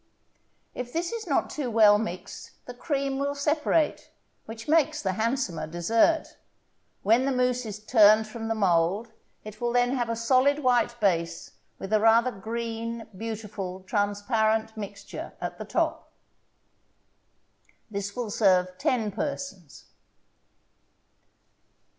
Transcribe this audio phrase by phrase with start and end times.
[0.73, 4.09] If this is not too well mixed the cream will separate,
[4.47, 6.37] which makes the handsomer dessert.
[7.03, 9.11] When the mousse is turned from the mold
[9.43, 15.33] it will then have a solid white base with a rather green, beautiful transparent mixture
[15.39, 16.11] at the top.
[17.91, 19.85] This will serve ten persons.